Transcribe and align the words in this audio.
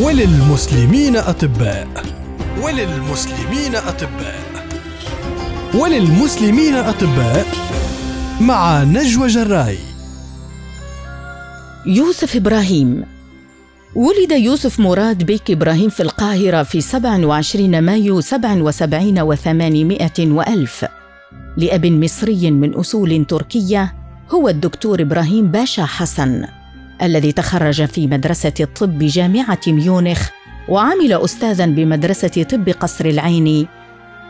وللمسلمين 0.00 1.16
أطباء. 1.16 1.88
وللمسلمين 2.62 3.76
أطباء. 3.76 4.40
وللمسلمين 5.74 6.74
أطباء 6.74 7.46
مع 8.40 8.82
نجوى 8.82 9.26
جراي. 9.26 9.78
يوسف 11.86 12.36
إبراهيم. 12.36 13.04
ولد 13.94 14.32
يوسف 14.32 14.80
مراد 14.80 15.22
بيك 15.22 15.50
إبراهيم 15.50 15.88
في 15.88 16.02
القاهرة 16.02 16.62
في 16.62 16.80
27 16.80 17.80
مايو 17.80 18.20
77 18.20 19.20
وثمانمائة 19.20 20.30
وألف. 20.32 20.84
لأب 21.56 21.86
مصري 21.86 22.50
من 22.50 22.74
أصول 22.74 23.24
تركية 23.24 23.94
هو 24.30 24.48
الدكتور 24.48 25.02
إبراهيم 25.02 25.46
باشا 25.46 25.84
حسن. 25.84 26.59
الذي 27.02 27.32
تخرج 27.32 27.84
في 27.84 28.06
مدرسة 28.06 28.52
الطب 28.60 28.98
بجامعة 28.98 29.60
ميونخ 29.66 30.28
وعمل 30.68 31.12
أستاذا 31.12 31.66
بمدرسة 31.66 32.42
طب 32.42 32.68
قصر 32.68 33.04
العين 33.04 33.66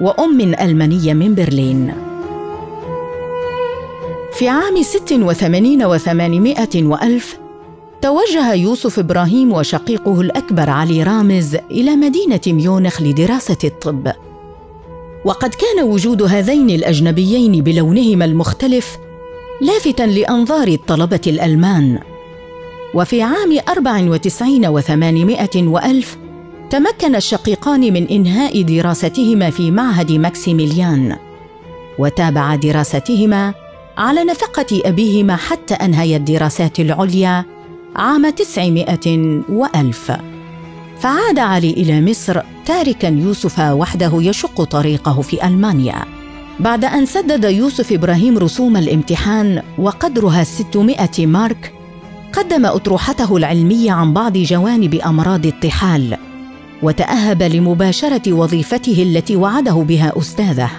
وأم 0.00 0.40
ألمانية 0.40 1.14
من 1.14 1.34
برلين. 1.34 1.94
في 4.32 4.48
عام 4.48 4.82
ست 4.82 5.12
وثمانين 5.12 5.84
وثمانمائة 5.84 6.84
وألف 6.84 7.38
توجه 8.02 8.54
يوسف 8.54 8.98
إبراهيم 8.98 9.52
وشقيقه 9.52 10.20
الأكبر 10.20 10.70
علي 10.70 11.02
رامز 11.02 11.56
إلى 11.70 11.96
مدينة 11.96 12.40
ميونخ 12.46 13.02
لدراسة 13.02 13.58
الطب. 13.64 14.12
وقد 15.24 15.54
كان 15.54 15.84
وجود 15.84 16.22
هذين 16.22 16.70
الأجنبيين 16.70 17.62
بلونهما 17.62 18.24
المختلف 18.24 18.98
لافتا 19.60 20.02
لأنظار 20.02 20.68
الطلبة 20.68 21.20
الألمان. 21.26 21.98
وفي 22.96 23.22
عام 23.22 23.58
أربع 23.68 24.10
وتسعين 24.10 24.66
وثمانمائة 24.66 25.66
وألف 25.66 26.16
تمكن 26.70 27.16
الشقيقان 27.16 27.80
من 27.80 28.06
إنهاء 28.08 28.62
دراستهما 28.62 29.50
في 29.50 29.70
معهد 29.70 30.12
ماكسيميليان. 30.12 31.16
وتابع 31.98 32.54
دراستهما 32.54 33.54
على 33.98 34.24
نفقة 34.24 34.80
أبيهما 34.84 35.36
حتى 35.36 35.74
أنهيا 35.74 36.16
الدراسات 36.16 36.80
العليا 36.80 37.44
عام 37.96 38.30
تسعمائة 38.30 39.40
وألف. 39.48 40.12
فعاد 41.00 41.38
علي 41.38 41.70
إلى 41.70 42.00
مصر 42.10 42.40
تاركا 42.66 43.06
يوسف 43.06 43.58
وحده 43.58 44.12
يشق 44.14 44.64
طريقه 44.64 45.20
في 45.20 45.46
ألمانيا. 45.46 46.04
بعد 46.60 46.84
أن 46.84 47.06
سدد 47.06 47.44
يوسف 47.44 47.92
إبراهيم 47.92 48.38
رسوم 48.38 48.76
الامتحان 48.76 49.62
وقدرها 49.78 50.44
600 50.44 51.26
مارك 51.26 51.75
قدم 52.36 52.66
أطروحته 52.66 53.36
العلمية 53.36 53.92
عن 53.92 54.12
بعض 54.12 54.32
جوانب 54.38 54.94
أمراض 54.94 55.46
الطحال 55.46 56.16
وتأهب 56.82 57.42
لمباشرة 57.42 58.32
وظيفته 58.32 59.02
التي 59.02 59.36
وعده 59.36 59.72
بها 59.72 60.12
أستاذه 60.18 60.70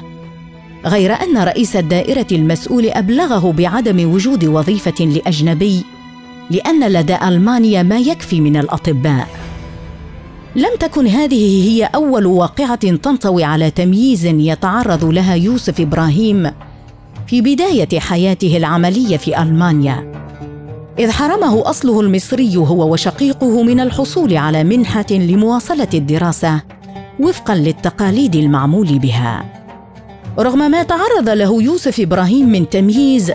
غير 0.85 1.13
أن 1.13 1.37
رئيس 1.37 1.75
الدائرة 1.75 2.27
المسؤول 2.31 2.89
أبلغه 2.89 3.51
بعدم 3.51 4.13
وجود 4.13 4.45
وظيفة 4.45 5.05
لأجنبي 5.05 5.83
لأن 6.49 6.87
لدى 6.87 7.15
ألمانيا 7.15 7.83
ما 7.83 7.97
يكفي 7.97 8.41
من 8.41 8.57
الأطباء. 8.57 9.27
لم 10.55 10.75
تكن 10.79 11.07
هذه 11.07 11.69
هي 11.69 11.83
أول 11.83 12.25
واقعة 12.25 12.75
تنطوي 12.75 13.43
على 13.43 13.71
تمييز 13.71 14.25
يتعرض 14.25 15.05
لها 15.05 15.35
يوسف 15.35 15.81
إبراهيم 15.81 16.51
في 17.27 17.41
بداية 17.41 17.99
حياته 17.99 18.57
العملية 18.57 19.17
في 19.17 19.41
ألمانيا. 19.41 20.26
إذ 20.99 21.11
حرمه 21.11 21.69
أصله 21.69 22.01
المصري 22.01 22.57
هو 22.57 22.93
وشقيقه 22.93 23.63
من 23.63 23.79
الحصول 23.79 24.37
على 24.37 24.63
منحة 24.63 25.05
لمواصلة 25.11 25.87
الدراسة 25.93 26.61
وفقا 27.19 27.55
للتقاليد 27.55 28.35
المعمول 28.35 28.99
بها. 28.99 29.45
رغم 30.39 30.71
ما 30.71 30.83
تعرض 30.83 31.29
له 31.29 31.63
يوسف 31.63 31.99
إبراهيم 31.99 32.49
من 32.49 32.69
تمييز 32.69 33.31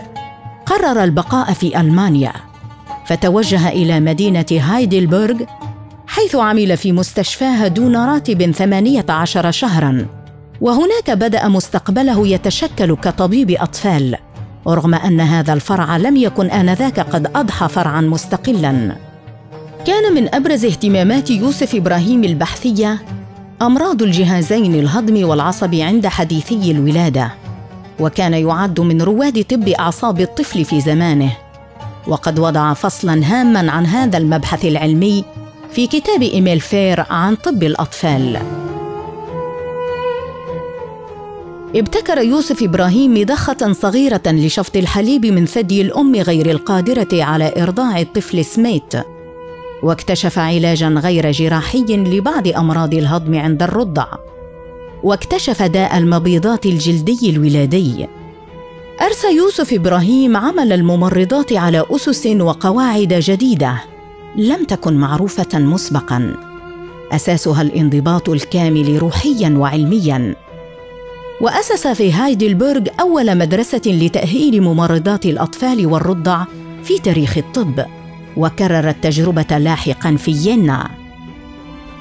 قرر 0.65 1.03
البقاء 1.03 1.53
في 1.53 1.79
ألمانيا 1.81 2.33
فتوجه 3.05 3.69
إلى 3.69 3.99
مدينة 3.99 4.45
هايدلبرغ 4.51 5.35
حيث 6.07 6.35
عمل 6.35 6.77
في 6.77 6.91
مستشفاها 6.91 7.67
دون 7.67 7.95
راتب 7.95 8.51
ثمانية 8.51 9.05
عشر 9.09 9.51
شهراً 9.51 10.05
وهناك 10.61 11.11
بدأ 11.11 11.47
مستقبله 11.47 12.27
يتشكل 12.27 12.95
كطبيب 12.95 13.51
أطفال. 13.51 14.17
ورغم 14.65 14.93
أن 14.93 15.21
هذا 15.21 15.53
الفرع 15.53 15.97
لم 15.97 16.17
يكن 16.17 16.51
آنذاك 16.51 16.99
قد 16.99 17.27
أضحى 17.35 17.67
فرعاً 17.67 18.01
مستقلاً. 18.01 18.95
كان 19.87 20.13
من 20.15 20.35
أبرز 20.35 20.65
اهتمامات 20.65 21.31
يوسف 21.31 21.75
إبراهيم 21.75 22.23
البحثية 22.23 23.01
أمراض 23.61 24.01
الجهازين 24.01 24.75
الهضمي 24.75 25.23
والعصبي 25.23 25.83
عند 25.83 26.07
حديثي 26.07 26.71
الولادة 26.71 27.31
وكان 27.99 28.33
يعد 28.33 28.79
من 28.79 29.01
رواد 29.01 29.43
طب 29.43 29.67
أعصاب 29.69 30.19
الطفل 30.19 30.65
في 30.65 30.81
زمانه. 30.81 31.31
وقد 32.07 32.39
وضع 32.39 32.73
فصلا 32.73 33.25
هاما 33.25 33.71
عن 33.71 33.85
هذا 33.85 34.17
المبحث 34.17 34.65
العلمي 34.65 35.25
في 35.71 35.87
كتاب 35.87 36.21
إيميل 36.21 36.59
فير 36.59 37.05
عن 37.09 37.35
طب 37.35 37.63
الأطفال. 37.63 38.62
ابتكر 41.75 42.17
يوسف 42.17 42.63
إبراهيم 42.63 43.13
مضخة 43.13 43.73
صغيرة 43.73 44.21
لشفط 44.25 44.77
الحليب 44.77 45.25
من 45.25 45.45
ثدي 45.45 45.81
الأم 45.81 46.15
غير 46.15 46.51
القادرة 46.51 47.07
على 47.13 47.53
إرضاع 47.57 48.01
الطفل 48.01 48.45
سميت. 48.45 48.93
واكتشف 49.83 50.39
علاجا 50.39 50.87
غير 50.87 51.31
جراحي 51.31 51.85
لبعض 51.89 52.47
أمراض 52.47 52.93
الهضم 52.93 53.35
عند 53.39 53.63
الرضع. 53.63 54.05
واكتشف 55.03 55.61
داء 55.61 55.97
المبيضات 55.97 56.65
الجلدي 56.65 57.29
الولادي. 57.29 58.07
أرسى 59.01 59.35
يوسف 59.35 59.73
إبراهيم 59.73 60.37
عمل 60.37 60.73
الممرضات 60.73 61.53
على 61.53 61.85
أسس 61.91 62.25
وقواعد 62.25 63.13
جديدة 63.13 63.83
لم 64.35 64.63
تكن 64.63 64.93
معروفة 64.93 65.59
مسبقا. 65.59 66.35
أساسها 67.11 67.61
الانضباط 67.61 68.29
الكامل 68.29 68.97
روحيا 69.01 69.49
وعلميا. 69.57 70.42
وأسس 71.41 71.87
في 71.87 72.13
هايدلبرغ 72.13 72.81
أول 72.99 73.37
مدرسة 73.37 73.81
لتأهيل 73.85 74.61
ممرضات 74.61 75.25
الأطفال 75.25 75.85
والرضع 75.85 76.45
في 76.83 76.99
تاريخ 76.99 77.37
الطب 77.37 77.85
وكرر 78.37 78.89
التجربة 78.89 79.57
لاحقا 79.57 80.15
في 80.15 80.31
يينا. 80.31 80.89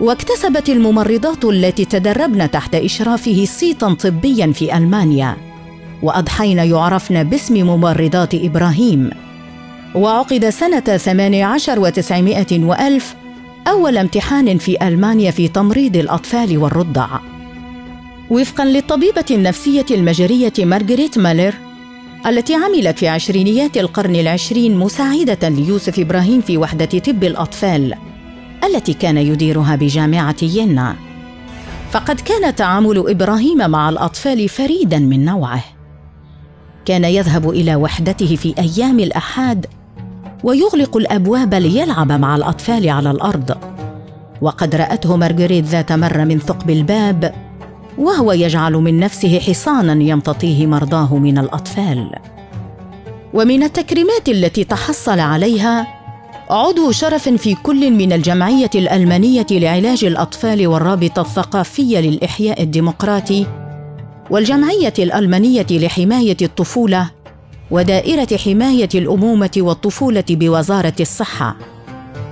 واكتسبت 0.01 0.69
الممرضات 0.69 1.45
التي 1.45 1.85
تدربن 1.85 2.51
تحت 2.51 2.75
إشرافه 2.75 3.45
صيتا 3.45 3.95
طبيا 3.95 4.53
في 4.53 4.77
ألمانيا 4.77 5.37
وأضحين 6.03 6.59
يعرفن 6.59 7.25
باسم 7.25 7.55
ممرضات 7.55 8.35
إبراهيم. 8.35 9.11
وعقد 9.95 10.49
سنة 10.49 10.81
ثماني 10.81 11.43
عشر 11.43 11.81
وتسعمائة 11.81 12.65
وألف 12.65 13.15
أول 13.69 13.99
امتحان 13.99 14.59
في 14.59 14.89
ألمانيا 14.89 15.31
في 15.31 15.49
تمريض 15.49 15.97
الأطفال 15.97 16.59
والرضع. 16.59 17.32
وفقا 18.33 18.65
للطبيبة 18.65 19.25
النفسية 19.31 19.87
المجرية 19.91 20.53
مارغريت 20.59 21.19
مالر 21.19 21.55
التي 22.27 22.55
عملت 22.55 22.99
في 22.99 23.09
عشرينيات 23.09 23.77
القرن 23.77 24.17
العشرين 24.17 24.77
مساعدة 24.77 25.49
ليوسف 25.49 25.99
إبراهيم 25.99 26.41
في 26.41 26.59
وحدة 26.59 26.85
طب 26.99 27.25
الأطفال 27.25 27.95
التي 28.65 28.95
كان 28.95 29.17
يديرها 29.17 29.77
بجامعة 29.77 30.37
يينا. 30.43 30.97
فقد 31.91 32.21
كان 32.21 32.55
تعامل 32.55 32.99
إبراهيم 33.11 33.71
مع 33.71 33.89
الأطفال 33.89 34.49
فريدا 34.49 34.99
من 34.99 35.25
نوعه. 35.25 35.65
كان 36.85 37.05
يذهب 37.05 37.51
إلى 37.51 37.77
وحدته 37.77 38.37
في 38.37 38.55
أيام 38.59 39.01
الأحاد 39.01 39.67
ويغلق 40.45 40.97
الأبواب 40.97 41.55
ليلعب 41.55 42.13
مع 42.13 42.37
الأطفال 42.37 42.89
على 42.89 43.11
الأرض. 43.11 43.59
وقد 44.41 44.75
رأته 44.75 45.17
مارغريت 45.17 45.65
ذات 45.65 45.93
مرة 45.93 46.25
من 46.25 46.39
ثقب 46.39 46.71
الباب 46.71 47.52
وهو 47.99 48.33
يجعل 48.33 48.73
من 48.73 49.01
نفسه 49.01 49.39
حصانا 49.39 50.03
يمتطيه 50.03 50.67
مرضاه 50.67 51.17
من 51.17 51.39
الأطفال. 51.39 52.11
ومن 53.35 53.63
التكريمات 53.63 54.29
التي 54.29 54.65
تحصل 54.65 55.21
عليها 55.21 55.87
عضو 56.51 56.91
شرف 56.91 57.29
في 57.29 57.55
كل 57.55 57.91
من 57.91 58.13
الجمعية 58.13 58.71
الألمانية 58.75 59.47
لعلاج 59.51 60.05
الأطفال 60.05 60.67
والرابطة 60.67 61.23
الثقافية 61.23 61.99
للإحياء 61.99 62.63
الديمقراطي 62.63 63.47
والجمعية 64.31 64.93
الألمانية 64.99 65.67
لحماية 65.71 66.37
الطفولة 66.43 67.11
ودائرة 67.71 68.37
حماية 68.37 68.89
الأمومة 68.95 69.51
والطفولة 69.57 70.25
بوزارة 70.31 70.95
الصحة. 71.01 71.57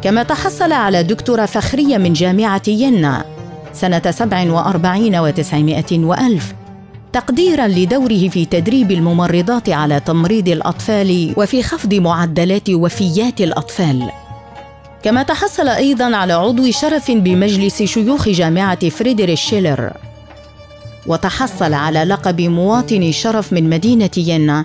كما 0.03 0.23
تحصل 0.23 0.73
على 0.73 1.03
دكتوراه 1.03 1.47
فخرية 1.47 1.99
من 1.99 2.13
جامعة 2.13 2.63
ينا 2.69 3.25
سنة 3.73 4.11
47 4.11 5.17
وتسعمائة 5.17 5.99
وألف 5.99 6.55
تقديرا 7.13 7.67
لدوره 7.69 8.29
في 8.29 8.45
تدريب 8.45 8.91
الممرضات 8.91 9.69
على 9.69 10.01
تمريض 10.01 10.49
الأطفال 10.49 11.35
وفي 11.37 11.63
خفض 11.63 11.95
معدلات 11.95 12.71
وفيات 12.71 13.41
الأطفال. 13.41 14.11
كما 15.03 15.23
تحصل 15.23 15.69
أيضا 15.69 16.17
على 16.17 16.33
عضو 16.33 16.71
شرف 16.71 17.11
بمجلس 17.11 17.83
شيوخ 17.83 18.29
جامعة 18.29 18.89
فريدريش 18.89 19.41
شيلر. 19.41 19.93
وتحصل 21.07 21.75
على 21.75 22.05
لقب 22.05 22.41
مواطن 22.41 23.13
شرف 23.13 23.53
من 23.53 23.71
مدينة 23.71 24.11
ينا 24.17 24.65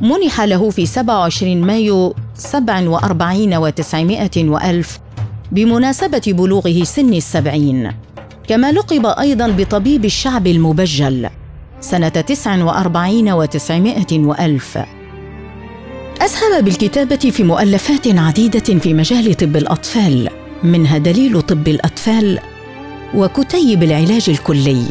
منح 0.00 0.40
له 0.40 0.70
في 0.70 0.86
27 0.86 1.60
مايو 1.60 2.14
47 2.34 3.70
و900 3.70 4.36
وألف 4.36 4.98
بمناسبة 5.52 6.22
بلوغه 6.26 6.84
سن 6.84 7.14
السبعين. 7.14 7.92
كما 8.48 8.72
لقب 8.72 9.06
أيضا 9.06 9.48
بطبيب 9.48 10.04
الشعب 10.04 10.46
المبجل 10.46 11.28
سنة 11.80 12.08
49 12.08 13.46
و900 13.46 14.12
وألف. 14.12 14.78
أسهم 16.20 16.60
بالكتابة 16.60 17.16
في 17.16 17.42
مؤلفات 17.44 18.06
عديدة 18.06 18.78
في 18.78 18.94
مجال 18.94 19.34
طب 19.34 19.56
الأطفال 19.56 20.30
منها 20.62 20.98
دليل 20.98 21.42
طب 21.42 21.68
الأطفال 21.68 22.38
وكتيب 23.14 23.82
العلاج 23.82 24.30
الكلي. 24.30 24.84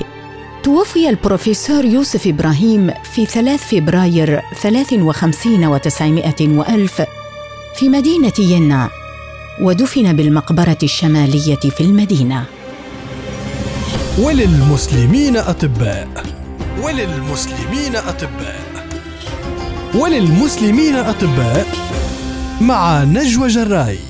توفي 0.64 1.10
البروفيسور 1.10 1.86
يوسف 1.86 2.28
إبراهيم 2.28 2.92
في 3.14 3.26
3 3.26 3.58
فبراير 3.58 4.42
53 4.62 5.78
و900 5.80 6.42
وألف 6.42 7.02
في 7.76 7.90
مدينة 7.90 8.34
ينا 8.40 8.90
ودفن 9.62 10.14
بالمقبرة 10.16 10.78
الشمالية 10.84 11.56
في 11.56 11.82
المدينة. 11.82 12.57
وللمسلمين 14.18 15.38
أطباء. 15.38 16.08
وللمسلمين 16.82 17.96
أطباء. 17.96 18.88
وللمسلمين 19.96 20.96
أطباء 20.96 21.66
مع 22.62 23.04
نجوى 23.04 23.48
جراي. 23.48 24.07